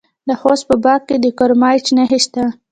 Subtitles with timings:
[0.27, 2.43] د خوست په باک کې د کرومایټ نښې شته.